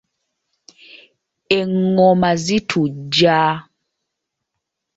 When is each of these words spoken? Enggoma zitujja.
Enggoma 1.59 2.31
zitujja. 2.43 3.39